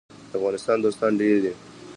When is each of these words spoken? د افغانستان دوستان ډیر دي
د 0.29 0.31
افغانستان 0.37 0.77
دوستان 0.81 1.11
ډیر 1.21 1.37
دي 1.43 1.53